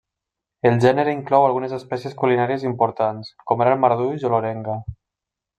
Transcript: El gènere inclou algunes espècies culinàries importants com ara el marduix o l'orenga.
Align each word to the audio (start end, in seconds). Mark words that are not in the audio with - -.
El 0.69 0.79
gènere 0.85 1.13
inclou 1.17 1.45
algunes 1.49 1.75
espècies 1.77 2.17
culinàries 2.23 2.67
importants 2.71 3.31
com 3.53 3.65
ara 3.67 3.77
el 3.79 3.85
marduix 3.87 4.29
o 4.31 4.37
l'orenga. 4.37 4.83